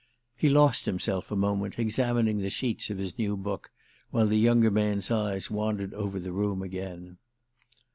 [0.35, 3.69] He lost himself a moment, examining the sheets of his new book,
[4.09, 7.17] while the younger man's eyes wandered over the room again.